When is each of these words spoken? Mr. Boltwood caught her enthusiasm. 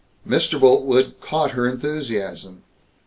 Mr. 0.27 0.59
Boltwood 0.59 1.19
caught 1.21 1.51
her 1.51 1.67
enthusiasm. 1.69 2.63